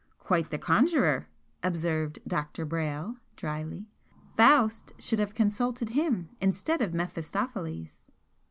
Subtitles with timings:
[0.17, 1.27] "Quite the conjurer!"
[1.61, 2.65] observed Dr.
[2.65, 3.91] Brayle, drily
[4.35, 8.09] "Faust should have consulted him instead of Mephistopheles!"